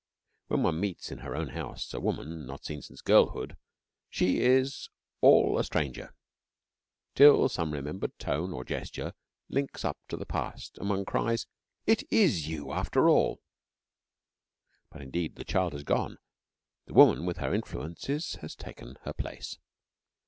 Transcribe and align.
When 0.47 0.63
one 0.63 0.79
meets, 0.79 1.11
in 1.11 1.19
her 1.19 1.35
own 1.35 1.49
house, 1.49 1.93
a 1.93 1.99
woman 1.99 2.47
not 2.47 2.65
seen 2.65 2.81
since 2.81 3.01
girlhood 3.03 3.55
she 4.09 4.39
is 4.39 4.89
all 5.21 5.59
a 5.59 5.63
stranger 5.63 6.15
till 7.13 7.47
some 7.47 7.71
remembered 7.71 8.17
tone 8.17 8.51
or 8.51 8.63
gesture 8.65 9.13
links 9.47 9.85
up 9.85 9.99
to 10.07 10.17
the 10.17 10.25
past, 10.25 10.79
and 10.79 10.89
one 10.89 11.05
cries: 11.05 11.45
'It 11.85 12.01
is 12.11 12.47
you 12.47 12.71
after 12.73 13.07
all.' 13.09 13.41
But, 14.89 15.03
indeed, 15.03 15.35
the 15.35 15.45
child 15.45 15.73
has 15.73 15.83
gone; 15.83 16.17
the 16.87 16.95
woman 16.95 17.27
with 17.27 17.37
her 17.37 17.53
influences 17.53 18.37
has 18.41 18.55
taken 18.55 18.97
her 19.03 19.13
place. 19.13 19.59